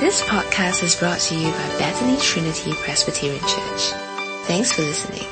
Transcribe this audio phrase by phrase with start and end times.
[0.00, 3.92] This podcast is brought to you by Bethany Trinity Presbyterian Church.
[4.44, 5.24] Thanks for listening.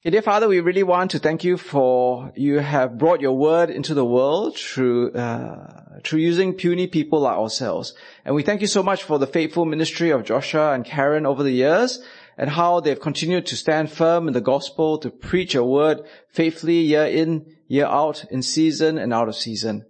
[0.00, 3.70] Okay, dear Father, we really want to thank you for you have brought your word
[3.70, 7.94] into the world through uh, through using puny people like ourselves,
[8.24, 11.42] and we thank you so much for the faithful ministry of Joshua and Karen over
[11.42, 12.02] the years,
[12.36, 16.80] and how they've continued to stand firm in the gospel to preach your word faithfully
[16.80, 19.84] year in year out, in season and out of season.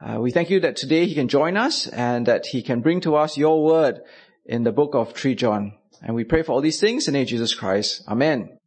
[0.00, 3.00] Uh, we thank you that today he can join us and that he can bring
[3.02, 4.00] to us your word
[4.46, 5.74] in the book of 3 John.
[6.02, 8.02] And we pray for all these things in the name of Jesus Christ.
[8.08, 8.58] Amen.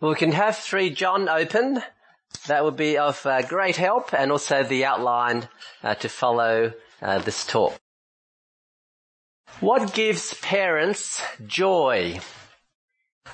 [0.00, 1.82] Well, we can have 3 John open.
[2.46, 5.48] That would be of uh, great help and also the outline
[5.82, 7.78] uh, to follow uh, this talk.
[9.60, 12.20] What gives parents joy?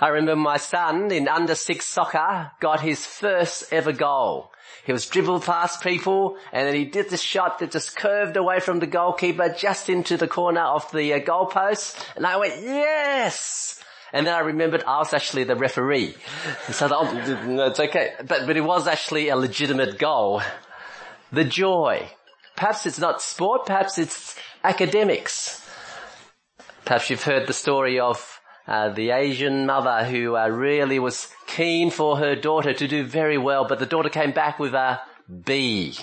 [0.00, 4.50] I remember my son in under six soccer got his first ever goal.
[4.84, 8.60] He was dribbled past people and then he did the shot that just curved away
[8.60, 13.80] from the goalkeeper just into the corner of the uh, goalpost and I went, yes!
[14.12, 16.14] And then I remembered I was actually the referee.
[16.73, 18.12] So oh, no, it's okay.
[18.18, 20.42] But, but it was actually a legitimate goal.
[21.32, 22.08] The joy.
[22.56, 25.66] Perhaps it's not sport, perhaps it's academics.
[26.84, 28.34] Perhaps you've heard the story of
[28.66, 33.38] uh, the Asian mother who uh, really was keen for her daughter to do very
[33.38, 35.01] well, but the daughter came back with a
[35.45, 35.96] B.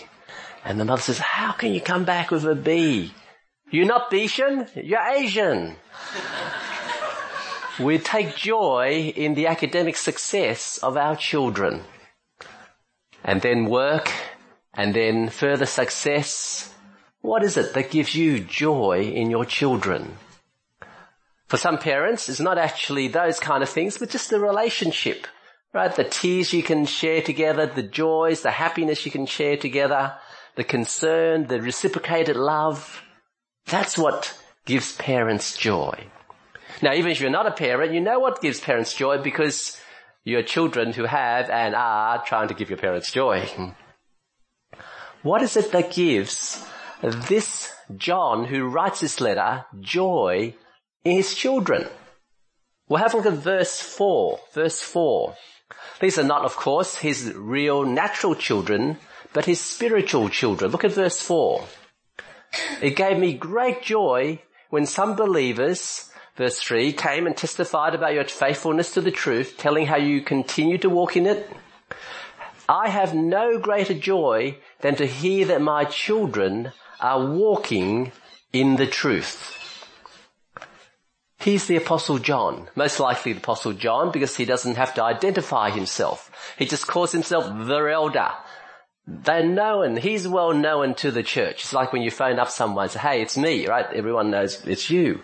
[0.64, 3.14] And the mother says, how can you come back with a B?
[3.72, 5.76] You're not Bishan, you're Asian.
[7.80, 11.84] We take joy in the academic success of our children.
[13.24, 14.12] And then work,
[14.74, 16.72] and then further success.
[17.22, 20.18] What is it that gives you joy in your children?
[21.52, 25.28] For some parents, it's not actually those kind of things, but just the relationship,
[25.74, 25.94] right?
[25.94, 30.16] The tears you can share together, the joys, the happiness you can share together,
[30.56, 33.04] the concern, the reciprocated love.
[33.66, 36.06] That's what gives parents joy.
[36.82, 39.78] Now, even if you're not a parent, you know what gives parents joy because
[40.24, 43.50] you're children who have and are trying to give your parents joy.
[45.22, 46.66] What is it that gives
[47.04, 50.56] this John who writes this letter joy
[51.04, 51.88] in his children?
[52.88, 54.40] We'll have a look at verse 4.
[54.54, 55.36] Verse 4.
[56.00, 58.98] These are not, of course, his real natural children,
[59.34, 60.72] but his spiritual children.
[60.72, 61.64] Look at verse 4.
[62.82, 68.24] It gave me great joy when some believers Verse 3, came and testified about your
[68.24, 71.48] faithfulness to the truth, telling how you continue to walk in it.
[72.70, 78.14] I have no greater joy than to hear that my children are walking
[78.54, 79.61] in the truth.
[81.42, 85.72] He's the apostle John, most likely the apostle John because he doesn't have to identify
[85.72, 86.32] himself.
[86.58, 88.32] He just calls himself the elder,
[89.08, 89.98] they're known.
[89.98, 91.64] He's well known to the church.
[91.64, 93.88] It's like when you phone up someone and say, hey, it's me, right?
[93.94, 95.22] Everyone knows it's you.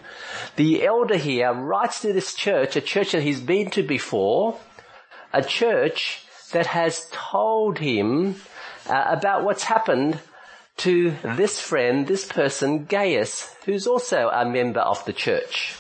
[0.56, 4.60] The elder here writes to this church, a church that he's been to before,
[5.32, 8.36] a church that has told him
[8.90, 10.20] uh, about what's happened
[10.78, 15.76] to this friend, this person, Gaius, who's also a member of the church.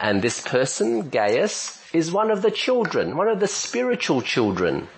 [0.00, 4.88] And this person, Gaius, is one of the children, one of the spiritual children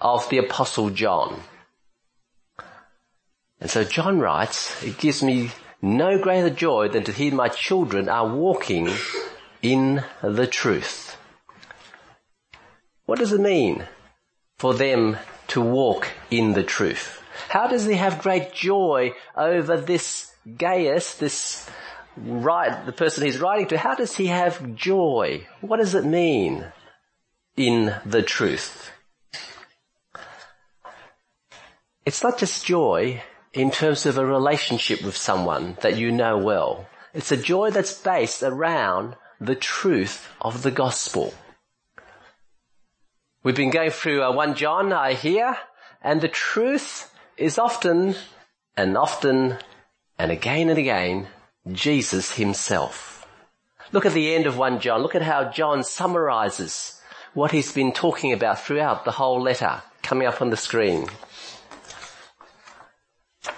[0.00, 1.42] of the apostle John.
[3.60, 5.50] And so John writes, it gives me
[5.82, 8.90] no greater joy than to hear my children are walking
[9.60, 11.16] in the truth.
[13.06, 13.84] What does it mean
[14.58, 15.16] for them
[15.48, 17.20] to walk in the truth?
[17.48, 21.68] How does he have great joy over this Gaius, this
[22.16, 23.78] right, the person he's writing to?
[23.78, 25.46] How does he have joy?
[25.60, 26.66] What does it mean
[27.56, 28.90] in the truth?
[32.06, 36.86] It's not just joy in terms of a relationship with someone that you know well.
[37.14, 41.32] It's a joy that's based around the truth of the gospel.
[43.42, 45.56] We've been going through uh, 1 John, I hear,
[46.02, 48.16] and the truth is often
[48.76, 49.58] and often
[50.18, 51.28] and again and again
[51.72, 53.26] Jesus himself.
[53.92, 55.02] Look at the end of 1 John.
[55.02, 57.00] Look at how John summarizes
[57.32, 61.08] what he's been talking about throughout the whole letter coming up on the screen.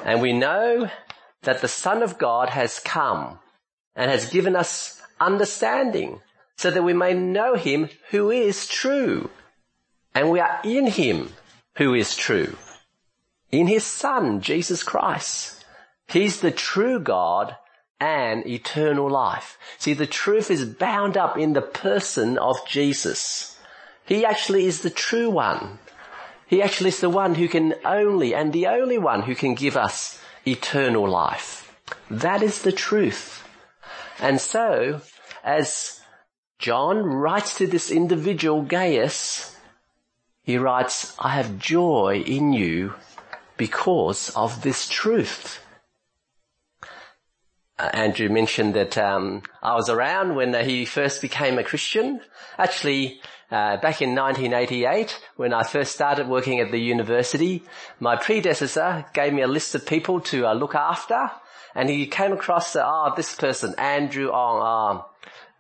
[0.05, 0.91] And we know
[1.43, 3.39] that the Son of God has come
[3.95, 6.21] and has given us understanding
[6.57, 9.31] so that we may know him who is true.
[10.15, 11.31] And we are in him
[11.77, 12.57] who is true.
[13.51, 15.65] In his son, Jesus Christ.
[16.09, 17.57] He's the true God
[18.01, 19.59] and eternal life.
[19.79, 23.59] See, the truth is bound up in the person of Jesus.
[24.05, 25.79] He actually is the true one.
[26.47, 29.77] He actually is the one who can only and the only one who can give
[29.77, 31.75] us eternal life.
[32.11, 33.43] That is the truth.
[34.21, 35.01] And so,
[35.43, 36.01] as
[36.59, 39.57] John writes to this individual Gaius,
[40.43, 42.95] he writes, I have joy in you
[43.57, 45.61] because of this truth.
[47.79, 52.21] Uh, Andrew mentioned that um, I was around when he first became a Christian.
[52.57, 53.21] Actually,
[53.51, 57.63] uh, back in 1988, when I first started working at the university,
[58.01, 61.31] my predecessor gave me a list of people to uh, look after,
[61.75, 64.63] and he came across, oh, this person, Andrew Ong.
[64.63, 65.05] Oh,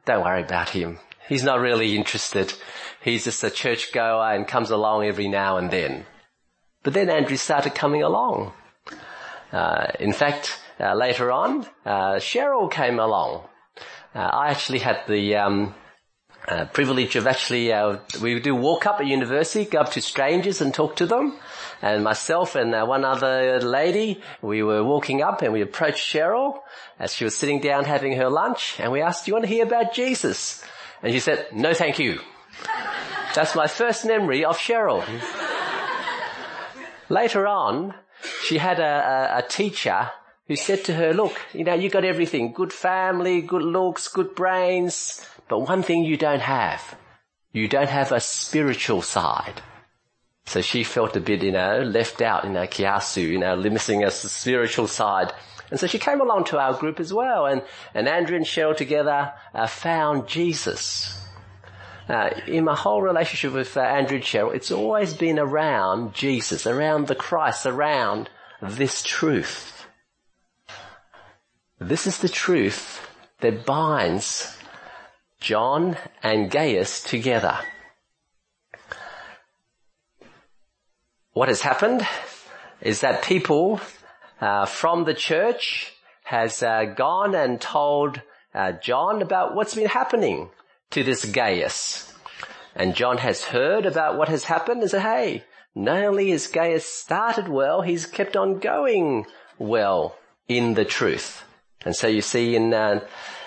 [0.06, 0.98] don't worry about him.
[1.28, 2.54] He's not really interested.
[3.02, 6.06] He's just a churchgoer and comes along every now and then.
[6.82, 8.52] But then Andrew started coming along.
[9.52, 13.44] Uh, in fact, uh, later on, uh, Cheryl came along.
[14.14, 15.74] Uh, I actually had the um,
[16.48, 17.72] uh, privilege of actually
[18.20, 21.38] we do walk up at university, go up to strangers and talk to them.
[21.82, 26.60] And myself and one other lady, we were walking up and we approached Cheryl
[26.98, 29.52] as she was sitting down having her lunch, and we asked, "Do you want to
[29.52, 30.64] hear about Jesus?"
[31.02, 32.20] And she said, "No, thank you."
[33.34, 35.04] That's my first memory of Cheryl.
[37.10, 37.94] Later on,
[38.42, 40.10] she had a, a, a teacher
[40.48, 42.52] who said to her, look, you know, you got everything.
[42.52, 45.24] Good family, good looks, good brains.
[45.48, 46.96] But one thing you don't have.
[47.52, 49.62] You don't have a spiritual side.
[50.46, 54.04] So she felt a bit, you know, left out, you know, kiasu, you know, missing
[54.04, 55.32] a spiritual side.
[55.70, 57.46] And so she came along to our group as well.
[57.46, 57.62] And,
[57.94, 61.20] and Andrew and Cheryl together uh, found Jesus.
[62.08, 66.64] Uh, in my whole relationship with uh, Andrew and Cheryl, it's always been around Jesus,
[66.64, 68.30] around the Christ, around
[68.62, 69.75] this truth.
[71.78, 73.06] This is the truth
[73.40, 74.56] that binds
[75.40, 77.58] John and Gaius together.
[81.32, 82.06] What has happened
[82.80, 83.82] is that people
[84.40, 85.92] uh, from the church
[86.24, 88.22] has uh, gone and told
[88.54, 90.48] uh, John about what's been happening
[90.92, 92.10] to this Gaius.
[92.74, 95.44] And John has heard about what has happened and said, hey,
[95.74, 99.26] not only has Gaius started well, he's kept on going
[99.58, 100.16] well
[100.48, 101.42] in the truth.
[101.86, 102.98] And so you see in, uh,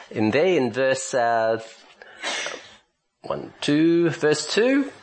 [0.09, 1.61] in there in verse, uh,
[3.23, 4.93] one, two, verse two,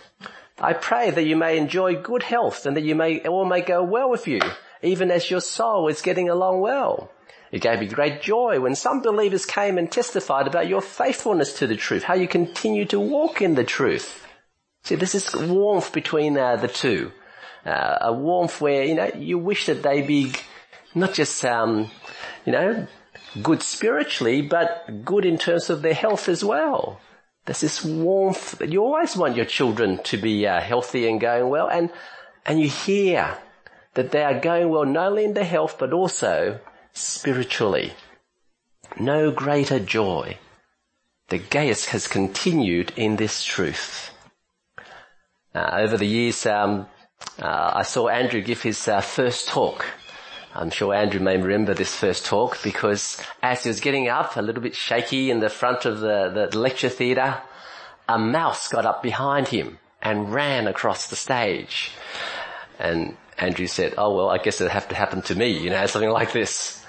[0.59, 3.85] I pray that you may enjoy good health and that you may, all may go
[3.85, 4.41] well with you,
[4.83, 7.13] even as your soul is getting along well.
[7.53, 11.67] It gave me great joy when some believers came and testified about your faithfulness to
[11.67, 14.27] the truth, how you continue to walk in the truth.
[14.85, 17.13] See, this is warmth between uh, the two.
[17.67, 20.33] Uh, a warmth where, you know, you wish that they be
[20.95, 21.91] not just, um,
[22.47, 22.87] you know,
[23.43, 27.01] good spiritually, but good in terms of their health as well.
[27.45, 31.69] There's this warmth you always want your children to be uh, healthy and going well,
[31.69, 31.91] and
[32.45, 33.39] and you hear
[33.95, 36.61] that they are going well not only in their health but also
[36.93, 37.93] spiritually.
[38.99, 40.39] No greater joy.
[41.29, 44.11] The Gaius has continued in this truth.
[45.55, 46.87] Uh, over the years, um,
[47.41, 49.87] uh, I saw Andrew give his uh, first talk
[50.59, 54.43] I'm sure Andrew may remember this first talk because as he was getting up, a
[54.43, 57.43] little bit shaky in the front of the, the lecture theatre,
[58.09, 61.91] a mouse got up behind him and ran across the stage.
[62.79, 65.85] And Andrew said, oh well, I guess it'll have to happen to me, you know,
[65.87, 66.83] something like this.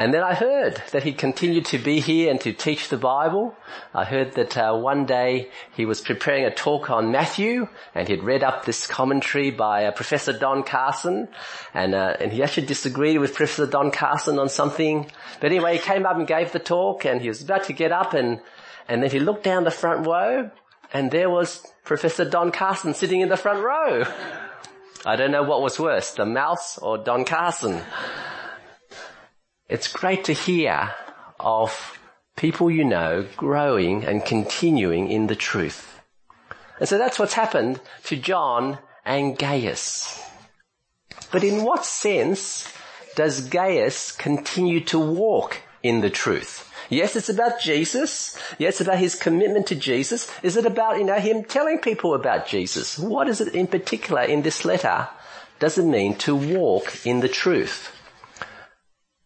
[0.00, 3.54] And then I heard that he continued to be here and to teach the Bible.
[3.94, 8.24] I heard that uh, one day he was preparing a talk on Matthew and he'd
[8.24, 11.28] read up this commentary by uh, Professor Don Carson
[11.74, 15.10] and, uh, and he actually disagreed with Professor Don Carson on something.
[15.38, 17.92] But anyway, he came up and gave the talk and he was about to get
[17.92, 18.40] up and,
[18.88, 20.50] and then he looked down the front row
[20.94, 24.04] and there was Professor Don Carson sitting in the front row.
[25.04, 27.82] I don't know what was worse, the mouse or Don Carson.
[29.70, 30.92] It's great to hear
[31.38, 31.96] of
[32.34, 36.00] people you know growing and continuing in the truth.
[36.80, 40.20] And so that's what's happened to John and Gaius.
[41.30, 42.66] But in what sense
[43.14, 46.68] does Gaius continue to walk in the truth?
[46.88, 48.36] Yes, it's about Jesus.
[48.58, 50.28] Yes, about his commitment to Jesus.
[50.42, 52.98] Is it about, you know, him telling people about Jesus?
[52.98, 55.06] What is it in particular in this letter
[55.60, 57.94] does it mean to walk in the truth?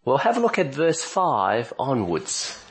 [0.05, 2.63] Well, have a look at verse 5 onwards.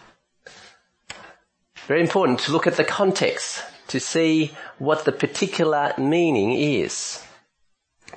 [1.88, 7.24] Very important to look at the context to see what the particular meaning is.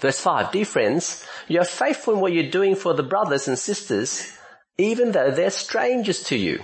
[0.00, 3.58] Verse 5, dear friends, you are faithful in what you're doing for the brothers and
[3.58, 4.36] sisters,
[4.76, 6.62] even though they're strangers to you.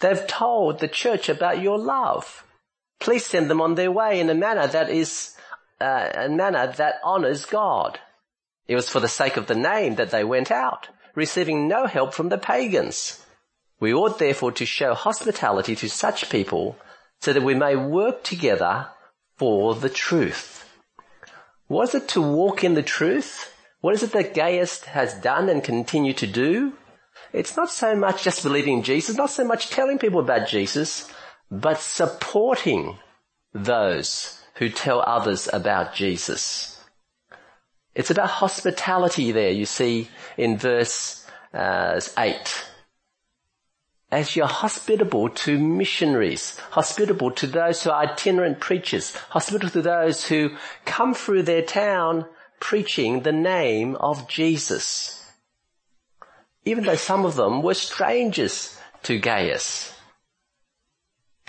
[0.00, 2.44] They've told the church about your love.
[2.98, 5.36] Please send them on their way in a manner that is
[5.80, 8.00] uh, a manner that honors God.
[8.66, 12.14] It was for the sake of the name that they went out, receiving no help
[12.14, 13.22] from the pagans.
[13.80, 16.78] We ought therefore to show hospitality to such people
[17.20, 18.88] so that we may work together
[19.36, 20.64] for the truth.
[21.68, 23.52] Was it to walk in the truth?
[23.80, 26.72] What is it that Gaius has done and continue to do?
[27.32, 31.10] It's not so much just believing in Jesus, not so much telling people about Jesus,
[31.50, 32.98] but supporting
[33.52, 36.77] those who tell others about Jesus.
[37.98, 42.68] It's about hospitality there, you see in verse uh, 8
[44.10, 50.26] as you're hospitable to missionaries, hospitable to those who are itinerant preachers, hospitable to those
[50.26, 50.50] who
[50.84, 52.24] come through their town
[52.60, 55.26] preaching the name of Jesus.
[56.64, 59.92] Even though some of them were strangers to Gaius.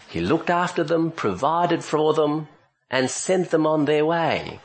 [0.09, 2.47] He looked after them, provided for them,
[2.89, 4.59] and sent them on their way.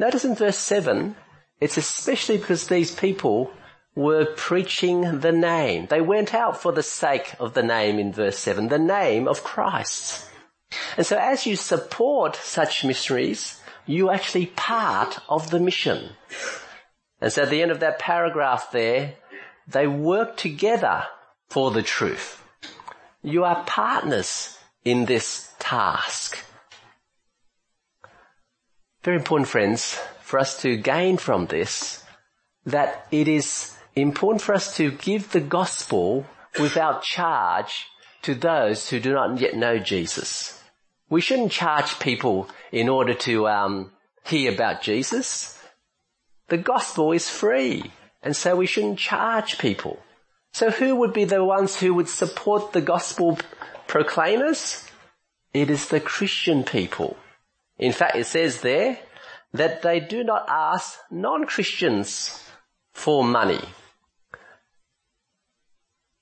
[0.00, 1.14] Notice in verse 7,
[1.60, 3.52] it's especially because these people
[3.94, 5.88] were preaching the name.
[5.90, 9.44] They went out for the sake of the name in verse 7, the name of
[9.44, 10.26] Christ.
[10.96, 16.16] And so as you support such missionaries, you actually part of the mission.
[17.20, 19.16] And so at the end of that paragraph there,
[19.68, 21.04] they work together
[21.50, 22.42] for the truth.
[23.22, 26.38] You are partners in this task.
[29.02, 32.04] Very important friends, for us to gain from this,
[32.66, 36.26] that it is important for us to give the gospel
[36.58, 37.86] without charge
[38.22, 40.62] to those who do not yet know Jesus.
[41.08, 43.90] We shouldn't charge people in order to um,
[44.24, 45.58] hear about Jesus.
[46.48, 47.92] The gospel is free,
[48.22, 49.98] and so we shouldn't charge people.
[50.52, 53.38] So who would be the ones who would support the gospel
[53.86, 54.86] proclaimers?
[55.54, 57.16] It is the Christian people.
[57.80, 58.98] In fact, it says there
[59.54, 62.44] that they do not ask non-Christians
[62.92, 63.60] for money.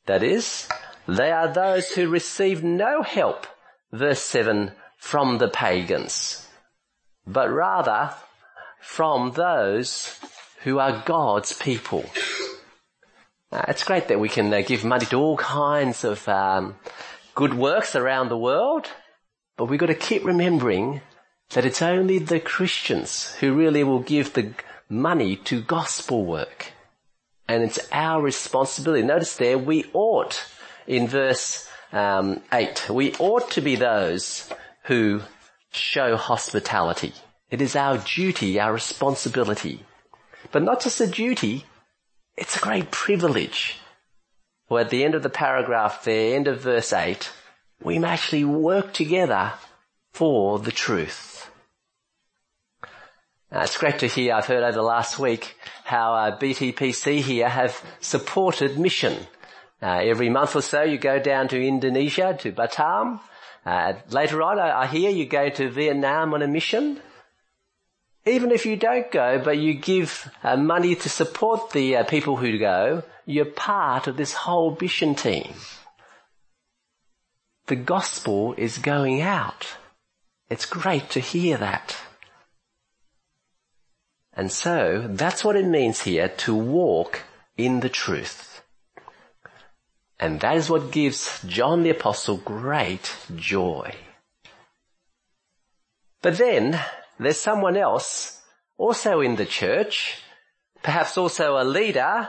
[0.07, 0.69] That is,
[1.09, 3.47] they are those who receive no help,
[3.93, 6.47] verse 7, from the pagans,
[7.27, 8.15] but rather
[8.81, 10.17] from those
[10.63, 12.05] who are God's people.
[13.53, 16.77] It's great that we can uh, give money to all kinds of um,
[17.35, 18.87] good works around the world,
[19.57, 21.01] but we've got to keep remembering
[21.51, 24.53] that it's only the Christians who really will give the
[24.89, 26.73] money to gospel work.
[27.47, 29.03] And it's our responsibility.
[29.03, 30.45] Notice there, we ought,
[30.87, 34.51] in verse um, 8, we ought to be those
[34.85, 35.23] who
[35.71, 37.15] show hospitality.
[37.51, 39.85] It is our duty, our responsibility.
[40.53, 41.65] But not just a duty,
[42.37, 43.79] it's a great privilege.
[44.69, 47.31] Well, at the end of the paragraph there, end of verse 8,
[47.83, 49.53] we actually work together
[50.13, 51.38] for the truth.
[53.51, 57.49] Uh, it's great to hear, I've heard over the last week, how uh, BTPC here
[57.49, 59.27] have supported mission.
[59.81, 63.21] Uh, every month or so you go down to Indonesia, to Batam.
[63.65, 67.01] Uh, later on I, I hear you go to Vietnam on a mission.
[68.27, 72.37] Even if you don't go, but you give uh, money to support the uh, people
[72.37, 75.55] who go, you're part of this whole mission team.
[77.69, 79.77] The gospel is going out.
[80.51, 81.97] It's great to hear that.
[84.39, 87.23] And so that's what it means here to walk
[87.57, 88.63] in the truth.
[90.21, 93.97] And that is what gives John the Apostle great joy.
[96.23, 96.81] But then
[97.19, 98.41] there's someone else
[98.77, 100.19] also in the church,
[100.85, 102.29] perhaps also a leader,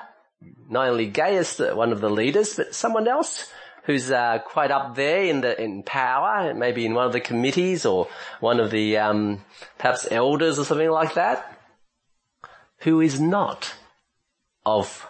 [0.67, 3.51] not only Gaius, one of the leaders, but someone else
[3.83, 7.85] who's uh, quite up there in the in power, maybe in one of the committees
[7.85, 8.07] or
[8.39, 9.45] one of the um,
[9.77, 11.57] perhaps elders or something like that
[12.81, 13.73] who is not
[14.65, 15.07] of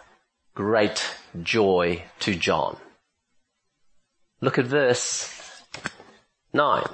[0.54, 2.76] great joy to John.
[4.40, 5.62] Look at verse
[6.52, 6.84] 9.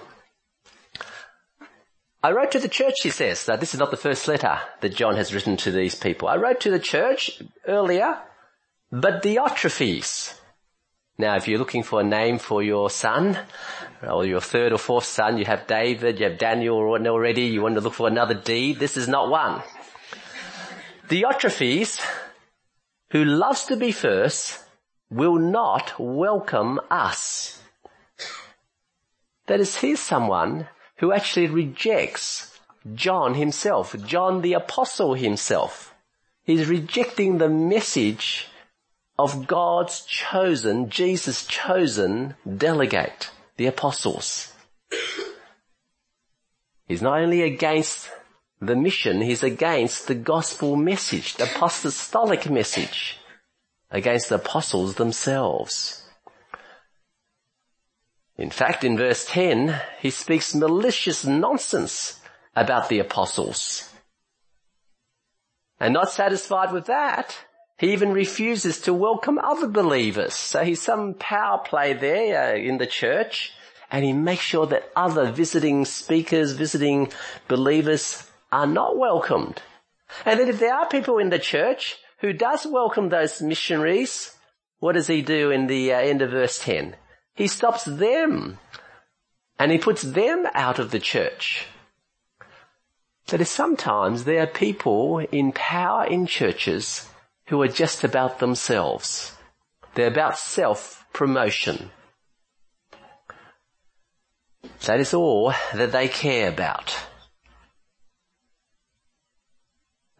[2.23, 3.47] I wrote to the church, he says.
[3.47, 6.27] Now, this is not the first letter that John has written to these people.
[6.27, 8.19] I wrote to the church earlier,
[8.91, 10.35] but Diotrephes.
[11.19, 13.39] Now, if you're looking for a name for your son,
[14.03, 17.77] or your third or fourth son, you have David, you have Daniel already, you want
[17.77, 19.63] to look for another D, this is not one.
[21.09, 22.01] Diotrephes,
[23.11, 24.59] who loves to be first,
[25.09, 27.63] will not welcome us.
[29.47, 32.59] That is, here's someone who actually rejects
[32.95, 35.95] John himself, John the apostle himself.
[36.43, 38.49] He's rejecting the message
[39.17, 44.53] of God's chosen, Jesus' chosen delegate, the apostles.
[46.89, 48.11] He's not only against
[48.61, 53.19] the mission, he's against the gospel message, the apostolic message,
[53.91, 56.03] against the apostles themselves.
[58.39, 62.21] In fact, in verse 10, he speaks malicious nonsense
[62.55, 63.91] about the apostles.
[65.79, 67.37] And not satisfied with that,
[67.79, 70.33] he even refuses to welcome other believers.
[70.33, 73.53] So he's some power play there uh, in the church
[73.91, 77.13] and he makes sure that other visiting speakers, visiting
[77.49, 79.63] believers are not welcomed.
[80.25, 84.35] And then if there are people in the church who does welcome those missionaries,
[84.79, 86.97] what does he do in the uh, end of verse 10?
[87.35, 88.59] He stops them
[89.59, 91.67] and he puts them out of the church.
[93.29, 97.09] That is sometimes there are people in power in churches
[97.49, 99.33] who are just about themselves.
[99.95, 101.91] They're about self-promotion.
[104.85, 106.97] That is all that they care about.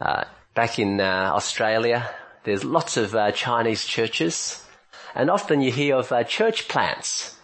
[0.01, 0.25] Uh,
[0.55, 2.11] back in uh, Australia,
[2.45, 4.63] there's lots of uh, Chinese churches,
[5.15, 7.37] and often you hear of uh, church plants.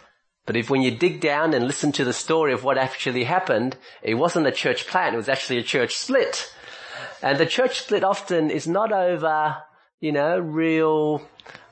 [0.45, 3.77] But if when you dig down and listen to the story of what actually happened,
[4.03, 6.53] it wasn't a church plant, it was actually a church split.
[7.23, 9.57] And the church split often is not over,
[9.99, 11.27] you know, real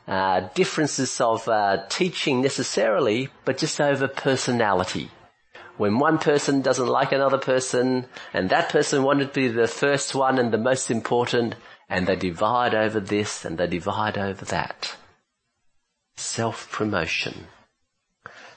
[0.07, 5.11] uh, differences of uh, teaching necessarily, but just over personality
[5.81, 10.13] when one person doesn't like another person and that person wanted to be the first
[10.13, 11.55] one and the most important
[11.89, 14.95] and they divide over this and they divide over that.
[16.17, 17.47] Self-promotion.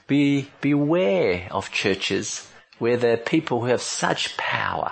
[0.05, 4.91] Be, beware of churches where there are people who have such power.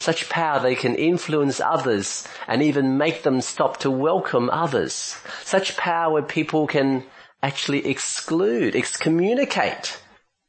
[0.00, 5.14] Such power they can influence others and even make them stop to welcome others.
[5.44, 7.04] Such power where people can
[7.42, 9.98] actually exclude, excommunicate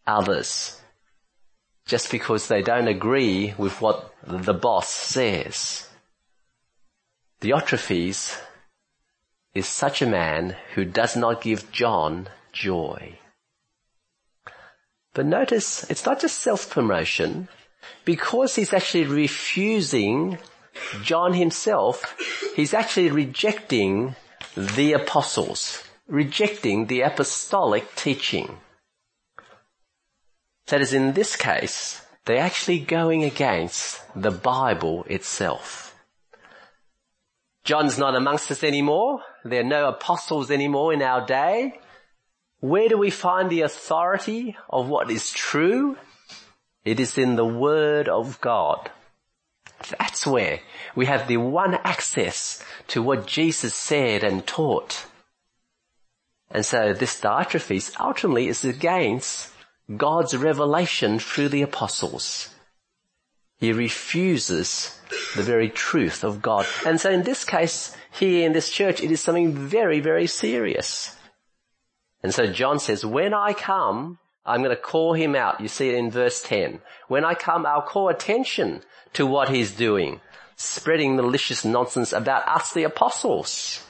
[0.05, 0.79] others
[1.85, 5.87] just because they don't agree with what the boss says.
[7.41, 8.39] Diotrephes
[9.53, 13.19] is such a man who does not give John joy.
[15.13, 17.49] But notice, it's not just self-promotion.
[18.05, 20.39] Because he's actually refusing
[21.03, 22.15] John himself,
[22.55, 24.15] he's actually rejecting
[24.55, 28.57] the apostles, rejecting the apostolic teaching.
[30.67, 35.95] That is, in this case, they're actually going against the Bible itself.
[37.63, 39.21] John's not amongst us anymore.
[39.45, 41.79] There are no apostles anymore in our day.
[42.59, 45.97] Where do we find the authority of what is true?
[46.85, 48.89] It is in the Word of God.
[49.99, 50.59] That's where
[50.95, 55.05] we have the one access to what Jesus said and taught.
[56.51, 59.52] And so this Diotrephes ultimately is against
[59.97, 62.49] God's revelation through the apostles.
[63.57, 64.99] He refuses
[65.35, 66.65] the very truth of God.
[66.85, 71.15] And so in this case, here in this church, it is something very, very serious.
[72.21, 75.61] And so John says, when I come, I'm going to call him out.
[75.61, 76.79] You see it in verse 10.
[77.07, 78.81] When I come, I'll call attention
[79.13, 80.21] to what he's doing,
[80.55, 83.85] spreading malicious nonsense about us, the apostles.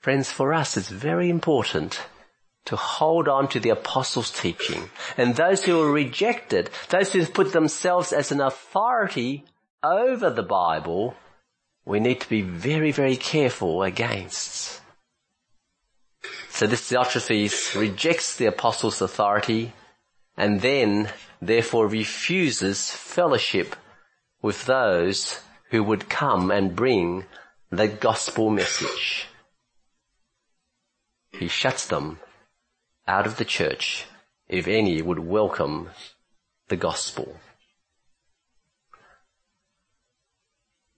[0.00, 2.00] Friends, for us, it's very important
[2.66, 4.90] to hold on to the apostles' teaching.
[5.16, 9.44] And those who are rejected, those who put themselves as an authority
[9.82, 11.14] over the Bible,
[11.84, 14.80] we need to be very, very careful against.
[16.50, 19.72] So this Diotrephes rejects the apostles' authority
[20.36, 23.76] and then therefore refuses fellowship
[24.42, 27.24] with those who would come and bring
[27.70, 29.28] the gospel message.
[31.32, 32.18] He shuts them
[33.06, 34.06] out of the church
[34.48, 35.90] if any would welcome
[36.68, 37.36] the gospel.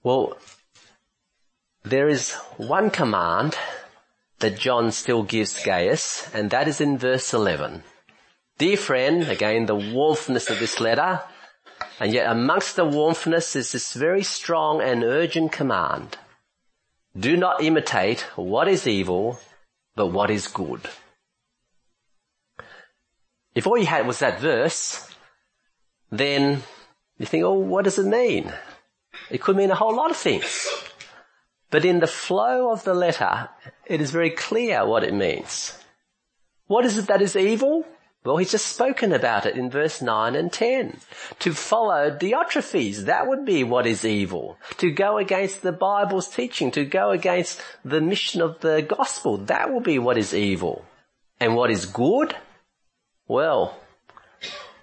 [0.03, 0.39] Well,
[1.83, 3.57] there is one command
[4.39, 7.83] that John still gives Gaius, and that is in verse 11.
[8.59, 11.21] Dear friend, again the warmthness of this letter,
[12.01, 16.17] and yet amongst the warmthness is this very strong and urgent command.
[17.19, 19.41] Do not imitate what is evil,
[19.97, 20.83] but what is good.
[23.59, 25.05] If all you had was that verse,
[26.13, 26.63] then
[27.19, 28.53] you think, oh, what does it mean?
[29.33, 30.69] It could mean a whole lot of things.
[31.69, 33.49] But in the flow of the letter,
[33.85, 35.77] it is very clear what it means.
[36.69, 37.85] What is it that is evil?
[38.23, 41.01] Well, he's just spoken about it in verse 9 and 10.
[41.41, 44.57] To follow Diotrephes, that would be what is evil.
[44.77, 49.73] To go against the Bible's teaching, to go against the mission of the gospel, that
[49.73, 50.85] will be what is evil.
[51.41, 52.37] And what is good?
[53.29, 53.79] Well,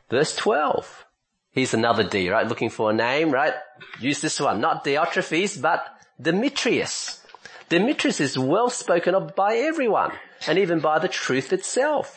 [0.10, 1.06] Verse 12.
[1.52, 2.48] Here's another D, right?
[2.48, 3.54] Looking for a name, right?
[4.00, 4.62] Use this one.
[4.62, 5.86] Not Diotrephes, but
[6.22, 7.22] Demetrius.
[7.70, 10.12] Demetrius is well spoken of by everyone,
[10.48, 12.16] and even by the truth itself.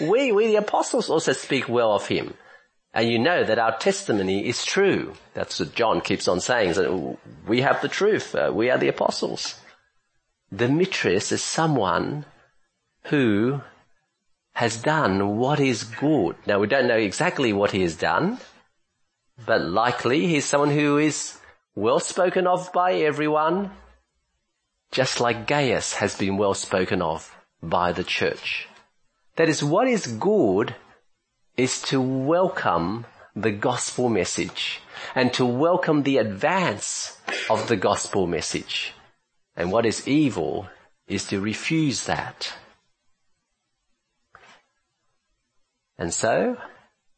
[0.00, 2.34] We, we the apostles also speak well of him.
[2.92, 5.14] And you know that our testimony is true.
[5.32, 7.18] That's what John keeps on saying.
[7.46, 8.34] We have the truth.
[8.34, 9.56] Uh, we are the apostles.
[10.54, 12.26] Demetrius is someone
[13.04, 13.60] who
[14.54, 16.36] has done what is good.
[16.46, 18.38] Now we don't know exactly what he has done,
[19.44, 21.38] but likely he's someone who is
[21.74, 23.72] well spoken of by everyone,
[24.92, 28.68] just like Gaius has been well spoken of by the church.
[29.36, 30.76] That is, what is good
[31.56, 34.80] is to welcome the gospel message
[35.16, 37.18] and to welcome the advance
[37.50, 38.92] of the gospel message.
[39.56, 40.68] And what is evil
[41.08, 42.54] is to refuse that.
[45.98, 46.56] And so,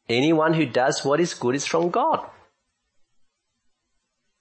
[0.07, 2.25] anyone who does what is good is from God.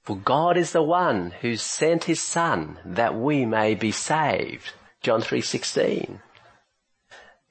[0.03, 4.73] For God is the one who sent his son that we may be saved.
[5.01, 6.21] John 3:16.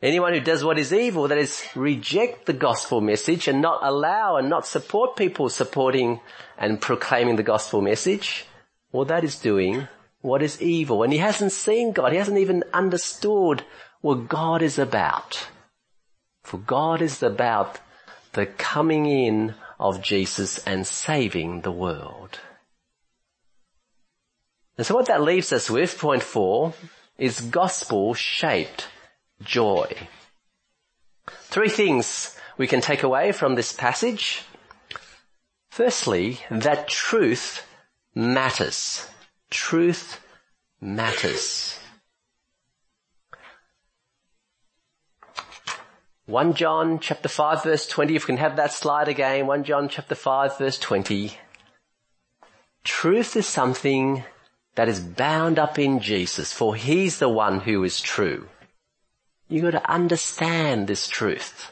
[0.02, 4.38] Anyone who does what is evil, that is reject the gospel message and not allow
[4.38, 6.22] and not support people supporting
[6.58, 8.46] and proclaiming the gospel message,
[8.92, 9.88] well that is doing
[10.22, 11.04] what is evil.
[11.04, 12.12] And he hasn't seen God.
[12.12, 13.64] He hasn't even understood
[14.02, 15.48] what God is about.
[16.46, 17.80] For God is about
[18.34, 22.40] the coming in of Jesus and saving the world.
[24.78, 26.76] And so what that leaves us with, point four,
[27.18, 28.88] is gospel shaped
[29.42, 29.92] joy.
[31.28, 34.44] Three things we can take away from this passage.
[35.72, 37.66] Firstly, that truth
[38.14, 39.08] matters.
[39.50, 40.22] Truth
[40.80, 41.80] matters.
[46.28, 49.88] 1 John chapter 5 verse 20, if we can have that slide again, 1 John
[49.88, 51.38] chapter 5 verse 20.
[52.84, 54.24] Truth is something
[54.74, 58.48] that is bound up in Jesus, for He's the one who is true.
[59.48, 61.72] You got to understand this truth.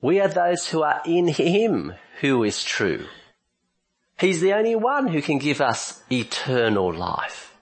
[0.00, 3.06] We are those who are in Him who is true.
[4.18, 7.54] He's the only one who can give us eternal life.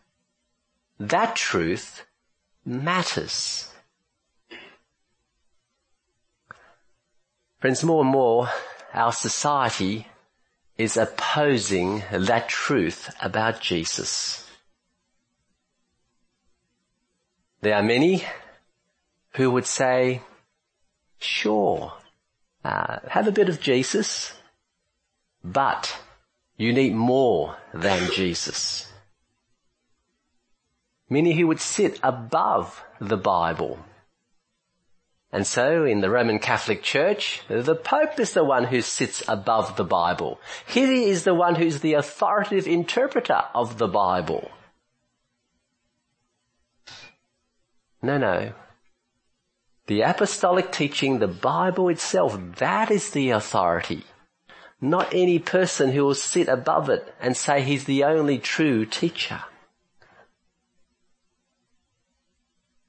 [1.00, 2.06] That truth
[2.64, 3.69] matters.
[7.60, 8.48] Friends, more and more
[8.94, 10.06] our society
[10.78, 14.48] is opposing that truth about Jesus.
[17.60, 18.24] There are many
[19.34, 20.22] who would say,
[21.18, 21.92] sure,
[22.64, 24.32] uh, have a bit of Jesus,
[25.44, 25.98] but
[26.56, 28.90] you need more than Jesus.
[31.10, 33.78] Many who would sit above the Bible
[35.32, 39.76] and so in the Roman Catholic Church, the Pope is the one who sits above
[39.76, 40.40] the Bible.
[40.66, 44.50] He is the one who's the authoritative interpreter of the Bible.
[48.02, 48.54] No, no.
[49.86, 54.04] The apostolic teaching, the Bible itself, that is the authority.
[54.80, 59.42] Not any person who will sit above it and say he's the only true teacher.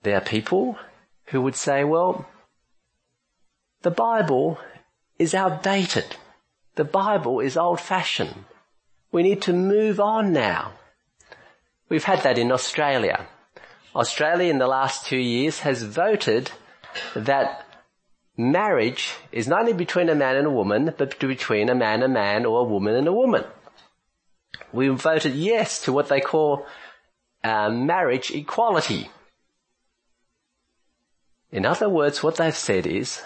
[0.03, 0.79] There are people
[1.31, 2.25] who would say, well,
[3.81, 4.59] the Bible
[5.17, 6.15] is outdated.
[6.75, 8.45] The Bible is old fashioned.
[9.11, 10.73] We need to move on now.
[11.89, 13.27] We've had that in Australia.
[13.95, 16.51] Australia in the last two years has voted
[17.15, 17.65] that
[18.37, 22.11] marriage is not only between a man and a woman, but between a man and
[22.11, 23.43] a man or a woman and a woman.
[24.71, 26.65] We voted yes to what they call
[27.43, 29.09] uh, marriage equality.
[31.51, 33.21] In other words, what they've said is,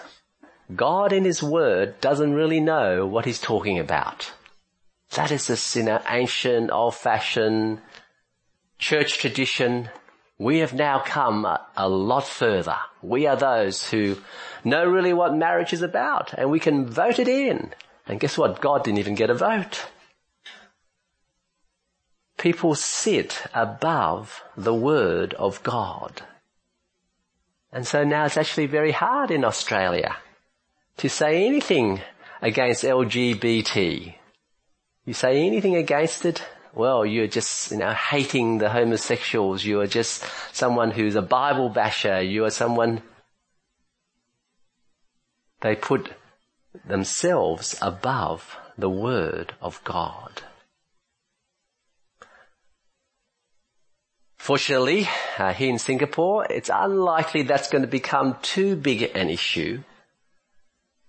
[0.74, 4.32] God in His Word doesn't really know what He's talking about.
[5.14, 7.80] That is a you know, ancient, old-fashioned
[8.78, 9.88] church tradition.
[10.38, 12.76] We have now come a, a lot further.
[13.00, 14.16] We are those who
[14.64, 17.72] know really what marriage is about and we can vote it in.
[18.06, 18.60] And guess what?
[18.60, 19.86] God didn't even get a vote.
[22.36, 26.22] People sit above the Word of God.
[27.76, 30.16] And so now it's actually very hard in Australia
[30.96, 32.00] to say anything
[32.40, 34.14] against LGBT.
[35.04, 39.62] You say anything against it, well, you're just, you know, hating the homosexuals.
[39.62, 42.22] You are just someone who's a Bible basher.
[42.22, 43.02] You are someone,
[45.60, 46.14] they put
[46.88, 50.40] themselves above the Word of God.
[54.46, 59.82] Fortunately, uh, here in Singapore, it's unlikely that's going to become too big an issue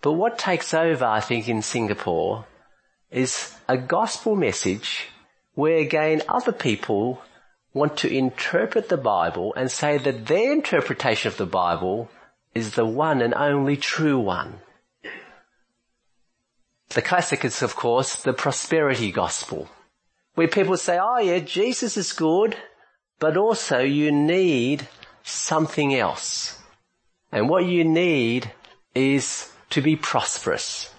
[0.01, 2.45] But what takes over, I think, in Singapore
[3.11, 5.07] is a gospel message
[5.53, 7.21] where again other people
[7.73, 12.09] want to interpret the Bible and say that their interpretation of the Bible
[12.53, 14.61] is the one and only true one.
[16.89, 19.67] The classic is of course the prosperity gospel,
[20.35, 22.55] where people say, oh yeah, Jesus is good,
[23.19, 24.87] but also you need
[25.23, 26.59] something else.
[27.31, 28.51] And what you need
[28.95, 30.93] is to be prosperous.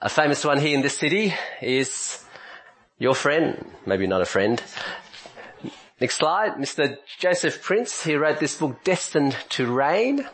[0.00, 2.24] A famous one here in this city is
[2.98, 4.60] your friend, maybe not a friend.
[6.00, 6.96] Next slide, Mr.
[7.20, 10.26] Joseph Prince, he wrote this book, Destined to Reign.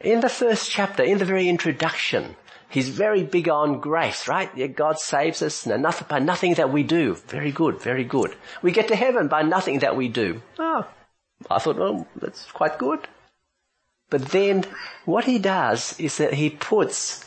[0.00, 2.36] In the first chapter, in the very introduction,
[2.70, 4.50] he's very big on grace, right?
[4.56, 5.66] Yeah, God saves us
[6.08, 7.14] by nothing that we do.
[7.14, 8.34] Very good, very good.
[8.62, 10.40] We get to heaven by nothing that we do.
[10.58, 10.86] Oh,
[11.50, 13.06] I thought, well, that's quite good.
[14.08, 14.64] But then
[15.04, 17.24] what he does is that he puts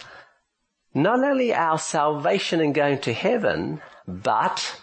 [0.93, 4.79] not only our salvation and going to heaven, but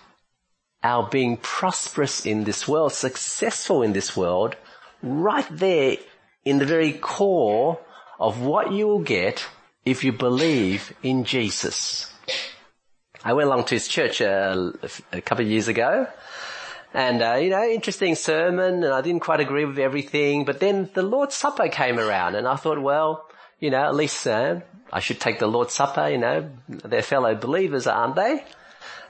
[0.82, 4.56] our being prosperous in this world, successful in this world,
[5.02, 5.96] right there
[6.44, 7.78] in the very core
[8.18, 9.46] of what you will get
[9.84, 12.12] if you believe in Jesus.
[13.24, 14.72] I went along to his church uh,
[15.12, 16.06] a couple of years ago
[16.92, 20.90] and, uh, you know, interesting sermon and I didn't quite agree with everything, but then
[20.94, 23.26] the Lord's Supper came around and I thought, well,
[23.58, 24.60] you know, at least, uh,
[24.92, 28.44] I should take the Lord's Supper, you know, they're fellow believers, aren't they?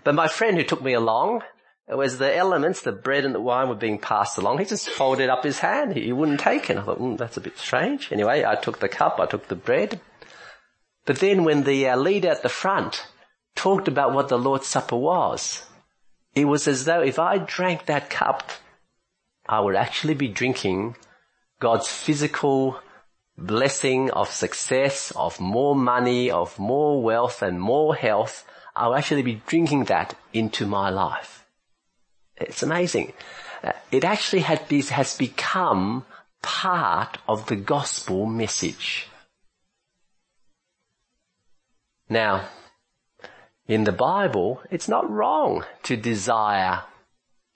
[0.03, 1.43] But my friend who took me along,
[1.89, 4.89] it was the elements, the bread and the wine were being passed along, he just
[4.89, 5.97] folded up his hand.
[5.97, 6.77] He wouldn't take it.
[6.77, 8.13] I thought, mm, that's a bit strange.
[8.13, 10.01] Anyway, I took the cup, I took the bread.
[11.11, 13.05] But then when the uh, leader at the front
[13.57, 15.65] talked about what the Lord's Supper was,
[16.37, 18.49] it was as though if I drank that cup,
[19.49, 20.95] I would actually be drinking
[21.59, 22.79] God's physical
[23.37, 28.47] blessing of success, of more money, of more wealth and more health.
[28.77, 31.45] I'll actually be drinking that into my life.
[32.37, 33.15] It's amazing.
[33.65, 36.07] Uh, it actually has become
[36.41, 39.10] part of the gospel message.
[42.11, 42.49] Now,
[43.69, 46.83] in the Bible, it's not wrong to desire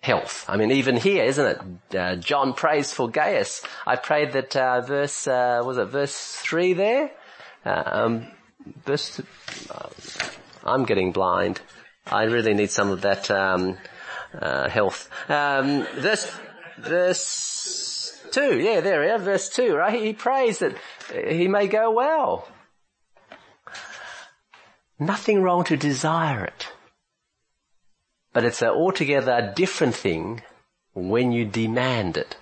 [0.01, 0.45] health.
[0.49, 1.47] I mean, even here, isn't
[1.91, 1.97] it?
[1.99, 3.63] Uh, John prays for Gaius.
[3.85, 7.11] I prayed that uh, verse, uh, was it verse three there?
[7.65, 8.29] Um,
[8.85, 9.21] verse.
[9.71, 9.89] Uh,
[10.63, 11.61] I'm getting blind.
[12.07, 13.77] I really need some of that um,
[14.39, 15.11] uh, health.
[15.29, 16.31] Um, verse
[16.79, 18.61] verse two.
[18.61, 19.19] Yeah, there we are.
[19.19, 19.75] Verse two.
[19.75, 20.01] Right?
[20.01, 20.77] He prays that
[21.13, 22.47] he may go well.
[24.99, 26.69] Nothing wrong to desire it.
[28.33, 30.43] But it's an altogether different thing
[30.93, 32.37] when you demand it.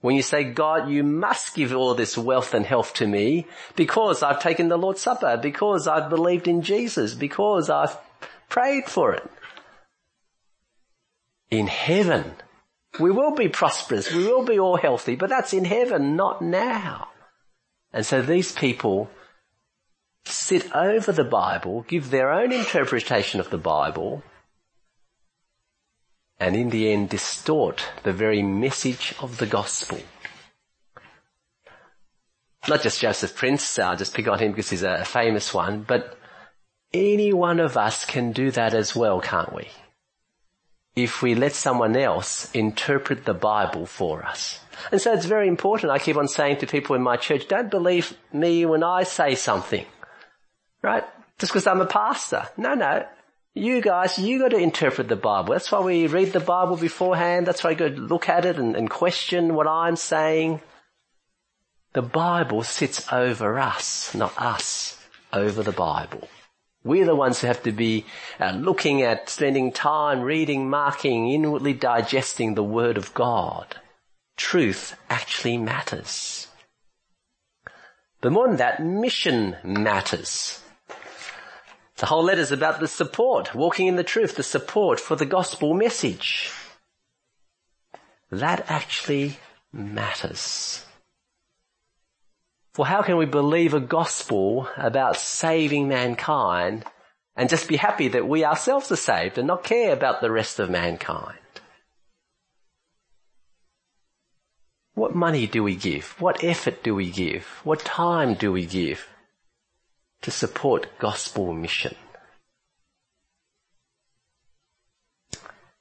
[0.00, 4.22] When you say, God, you must give all this wealth and health to me because
[4.22, 7.96] I've taken the Lord's Supper, because I've believed in Jesus, because I've
[8.48, 9.30] prayed for it.
[11.50, 12.32] In heaven,
[12.98, 17.08] we will be prosperous, we will be all healthy, but that's in heaven, not now.
[17.92, 19.08] And so these people
[20.24, 24.22] sit over the Bible, give their own interpretation of the Bible,
[26.38, 30.00] and in the end distort the very message of the gospel.
[32.68, 36.16] Not just Joseph Prince, I'll just pick on him because he's a famous one, but
[36.92, 39.68] any one of us can do that as well, can't we?
[40.94, 44.60] If we let someone else interpret the Bible for us.
[44.90, 45.90] And so it's very important.
[45.90, 49.34] I keep on saying to people in my church, don't believe me when I say
[49.34, 49.86] something.
[50.82, 51.04] Right?
[51.38, 52.48] Just because I'm a pastor.
[52.56, 53.06] No, no.
[53.54, 55.52] You guys, you got to interpret the Bible.
[55.52, 57.46] That's why we read the Bible beforehand.
[57.46, 60.62] That's why you got to look at it and, and question what I'm saying.
[61.92, 64.98] The Bible sits over us, not us
[65.32, 66.28] over the Bible.
[66.84, 68.06] We're the ones who have to be
[68.40, 73.76] uh, looking at, spending time reading, marking, inwardly digesting the Word of God.
[74.36, 76.48] Truth actually matters.
[78.22, 80.61] But more than that, mission matters.
[82.02, 85.24] The whole letter is about the support, walking in the truth, the support for the
[85.24, 86.50] gospel message.
[88.28, 89.38] That actually
[89.72, 90.84] matters.
[92.72, 96.86] For how can we believe a gospel about saving mankind
[97.36, 100.58] and just be happy that we ourselves are saved and not care about the rest
[100.58, 101.38] of mankind?
[104.94, 106.16] What money do we give?
[106.20, 107.44] What effort do we give?
[107.62, 109.06] What time do we give?
[110.22, 111.94] To support gospel mission.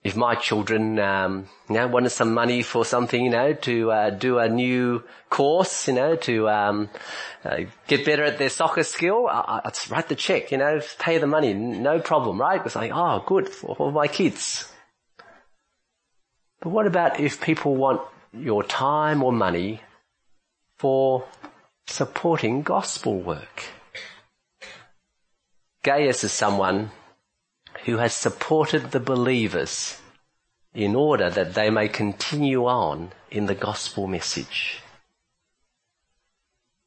[0.04, 4.10] if my children, um, you know, wanted some money for something, you know, to uh,
[4.10, 6.90] do a new course, you know, to um,
[7.46, 11.20] uh, get better at their soccer skill, I, I'd write the check, you know, pay
[11.20, 12.62] the money, no problem, right?
[12.66, 14.72] It's like, oh, good for, for my kids.
[16.62, 18.02] But what about if people want
[18.34, 19.82] your time or money
[20.80, 21.26] for
[21.86, 23.66] supporting gospel work?
[25.84, 26.92] Gaius is someone
[27.86, 30.00] who has supported the believers
[30.74, 34.82] in order that they may continue on in the gospel message.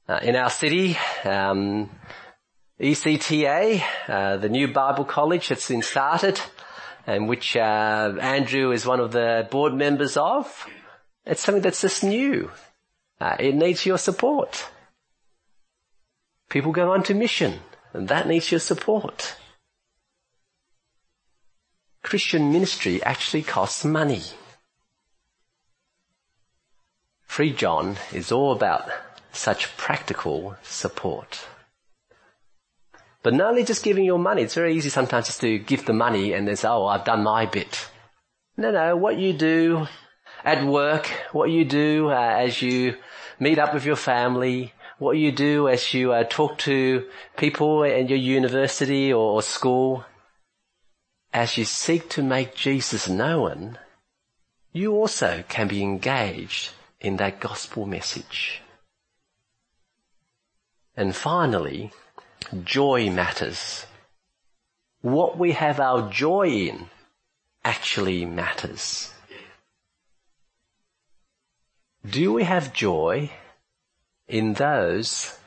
[0.09, 1.91] Uh, in our city, um,
[2.79, 6.41] ECTA, uh, the new Bible college that's been started,
[7.07, 10.67] and which uh, Andrew is one of the board members of,
[11.27, 12.51] it's something that's just new.
[13.21, 14.67] Uh, it needs your support.
[16.49, 17.61] People go on to mission,
[17.95, 19.37] and that needs your support.
[22.03, 24.23] Christian ministry actually costs money.
[27.29, 28.89] 3 John is all about
[29.33, 31.47] such practical support.
[33.23, 35.95] But not only just giving your money, it's very easy sometimes just to give the
[35.95, 37.89] money and then say, oh, I've done my bit.
[38.57, 39.89] No, no, what you do
[40.45, 42.97] at work, what you do uh, as you
[43.41, 48.09] meet up with your family, what you do as you uh, talk to people in
[48.09, 50.05] your university or school,
[51.33, 53.79] as you seek to make Jesus known,
[54.73, 58.63] you also can be engaged in that gospel message.
[60.97, 61.91] And finally,
[62.65, 63.87] joy matters.
[65.01, 66.87] What we have our joy in
[67.65, 69.13] actually matters.
[72.09, 73.31] Do we have joy
[74.29, 75.39] in those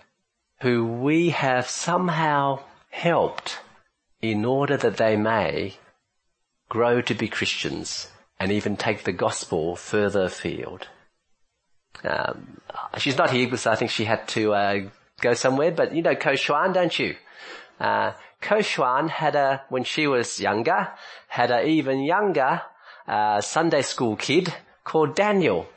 [0.62, 2.60] who we have somehow
[2.90, 3.60] helped
[4.22, 5.76] in order that they may
[6.70, 8.10] grow to be Christians
[8.40, 10.88] and even take the gospel further afield.
[12.04, 12.62] Um,
[12.98, 14.80] she's not here because I think she had to uh,
[15.22, 17.16] go somewhere, but you know Ko Shuan, don't you?
[17.80, 20.90] Uh, Ko Shuan had a, when she was younger,
[21.28, 22.62] had an even younger
[23.08, 25.68] uh, Sunday school kid called Daniel.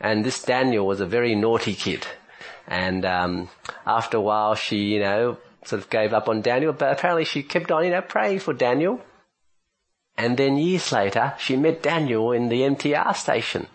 [0.00, 2.06] And this Daniel was a very naughty kid.
[2.72, 3.50] And um,
[3.86, 7.42] after a while, she, you know, sort of gave up on Daniel, but apparently she
[7.42, 8.98] kept on, you know, praying for Daniel.
[10.16, 13.66] And then years later, she met Daniel in the MTR station.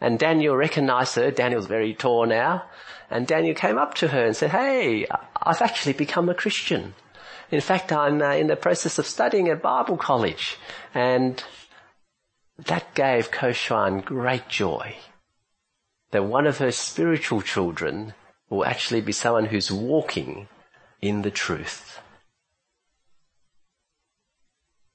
[0.00, 1.32] And Daniel recognized her.
[1.32, 2.62] Daniel's very tall now.
[3.10, 5.08] And Daniel came up to her and said, Hey,
[5.42, 6.94] I've actually become a Christian.
[7.50, 10.58] In fact, I'm uh, in the process of studying at Bible college.
[10.94, 11.42] And
[12.66, 13.52] that gave Ko
[14.04, 14.94] great joy.
[16.12, 18.14] That one of her spiritual children
[18.48, 20.48] will actually be someone who's walking
[21.00, 21.98] in the truth.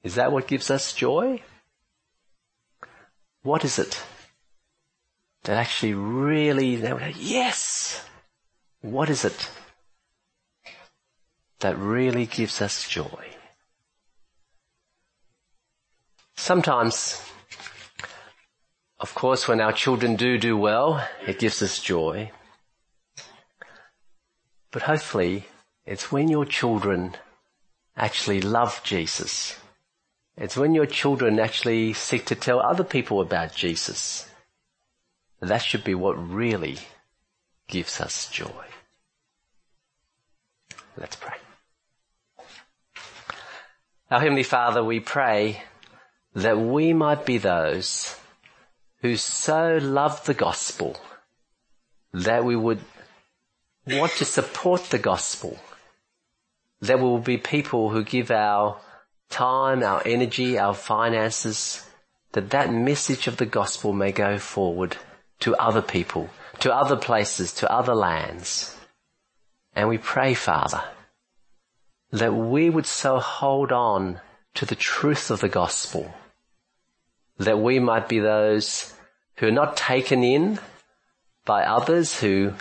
[0.03, 1.41] Is that what gives us joy?
[3.43, 4.01] What is it
[5.43, 8.03] that actually really, yes!
[8.81, 9.49] What is it
[11.59, 13.25] that really gives us joy?
[16.35, 17.21] Sometimes,
[18.99, 22.31] of course, when our children do do well, it gives us joy.
[24.71, 25.45] But hopefully,
[25.85, 27.15] it's when your children
[27.95, 29.59] actually love Jesus.
[30.35, 34.29] It's when your children actually seek to tell other people about Jesus.
[35.41, 36.77] That should be what really
[37.67, 38.65] gives us joy.
[40.97, 41.35] Let's pray.
[44.09, 45.61] Our Heavenly Father, we pray
[46.33, 48.15] that we might be those
[49.01, 50.99] who so love the gospel
[52.13, 52.79] that we would
[53.85, 55.57] want to support the gospel
[56.79, 58.79] there will be people who give our
[59.29, 61.85] time, our energy, our finances,
[62.33, 64.97] that that message of the gospel may go forward
[65.39, 66.29] to other people,
[66.59, 68.75] to other places, to other lands.
[69.75, 70.83] And we pray, Father,
[72.11, 74.21] that we would so hold on
[74.55, 76.13] to the truth of the gospel,
[77.39, 78.93] that we might be those
[79.35, 80.59] who are not taken in
[81.45, 82.53] by others who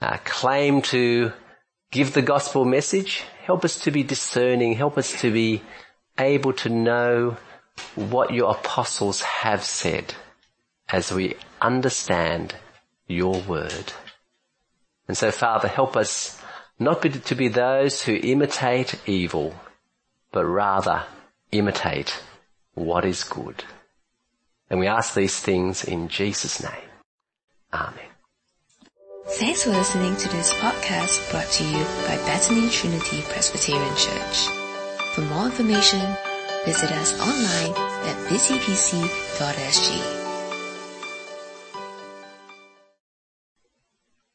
[0.00, 1.32] uh, claim to
[1.90, 4.72] give the gospel message, Help us to be discerning.
[4.72, 5.60] Help us to be
[6.18, 7.36] able to know
[7.94, 10.14] what your apostles have said
[10.88, 12.54] as we understand
[13.06, 13.92] your word.
[15.06, 16.40] And so Father, help us
[16.78, 19.54] not to be those who imitate evil,
[20.32, 21.04] but rather
[21.52, 22.22] imitate
[22.72, 23.62] what is good.
[24.70, 26.90] And we ask these things in Jesus' name.
[27.72, 28.10] Amen.
[29.26, 34.46] Thanks for listening to this podcast brought to you by Bethany Trinity Presbyterian Church.
[35.14, 36.00] For more information,
[36.64, 37.74] visit us online
[38.06, 40.23] at busybc.sg.